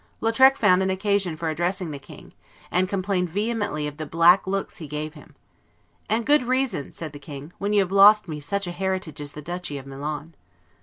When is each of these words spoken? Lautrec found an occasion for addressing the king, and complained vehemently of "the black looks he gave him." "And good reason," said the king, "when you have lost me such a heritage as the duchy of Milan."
Lautrec 0.19 0.57
found 0.57 0.81
an 0.81 0.89
occasion 0.89 1.37
for 1.37 1.49
addressing 1.51 1.91
the 1.91 1.99
king, 1.99 2.33
and 2.71 2.89
complained 2.89 3.29
vehemently 3.29 3.85
of 3.85 3.97
"the 3.97 4.05
black 4.07 4.47
looks 4.47 4.77
he 4.77 4.87
gave 4.87 5.13
him." 5.13 5.35
"And 6.09 6.25
good 6.25 6.41
reason," 6.41 6.91
said 6.91 7.13
the 7.13 7.19
king, 7.19 7.53
"when 7.59 7.71
you 7.71 7.81
have 7.81 7.91
lost 7.91 8.27
me 8.27 8.39
such 8.39 8.65
a 8.65 8.71
heritage 8.71 9.21
as 9.21 9.33
the 9.33 9.43
duchy 9.43 9.77
of 9.77 9.85
Milan." 9.85 10.33